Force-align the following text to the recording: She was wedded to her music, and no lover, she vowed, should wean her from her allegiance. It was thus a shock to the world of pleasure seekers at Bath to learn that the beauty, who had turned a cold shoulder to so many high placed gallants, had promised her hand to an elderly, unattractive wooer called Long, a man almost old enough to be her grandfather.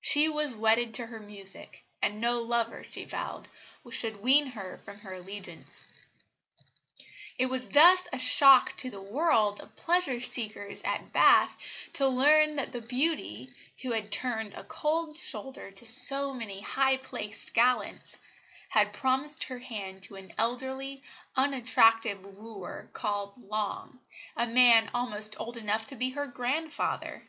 She 0.00 0.28
was 0.28 0.54
wedded 0.54 0.94
to 0.94 1.06
her 1.06 1.18
music, 1.18 1.82
and 2.00 2.20
no 2.20 2.40
lover, 2.40 2.84
she 2.88 3.04
vowed, 3.04 3.48
should 3.90 4.22
wean 4.22 4.46
her 4.52 4.78
from 4.78 4.98
her 5.00 5.14
allegiance. 5.14 5.84
It 7.38 7.46
was 7.46 7.70
thus 7.70 8.06
a 8.12 8.18
shock 8.20 8.76
to 8.76 8.88
the 8.88 9.02
world 9.02 9.58
of 9.60 9.74
pleasure 9.74 10.20
seekers 10.20 10.84
at 10.84 11.12
Bath 11.12 11.56
to 11.94 12.06
learn 12.06 12.54
that 12.54 12.70
the 12.70 12.82
beauty, 12.82 13.52
who 13.82 13.90
had 13.90 14.12
turned 14.12 14.54
a 14.54 14.62
cold 14.62 15.18
shoulder 15.18 15.72
to 15.72 15.84
so 15.86 16.32
many 16.32 16.60
high 16.60 16.96
placed 16.98 17.52
gallants, 17.52 18.20
had 18.68 18.92
promised 18.92 19.42
her 19.42 19.58
hand 19.58 20.04
to 20.04 20.14
an 20.14 20.32
elderly, 20.38 21.02
unattractive 21.34 22.24
wooer 22.24 22.88
called 22.92 23.32
Long, 23.50 23.98
a 24.36 24.46
man 24.46 24.88
almost 24.94 25.34
old 25.40 25.56
enough 25.56 25.88
to 25.88 25.96
be 25.96 26.10
her 26.10 26.28
grandfather. 26.28 27.26